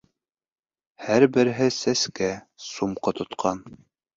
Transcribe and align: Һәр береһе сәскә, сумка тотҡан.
Һәр 1.09 1.27
береһе 1.35 1.67
сәскә, 1.77 2.33
сумка 2.71 3.17
тотҡан. 3.21 3.63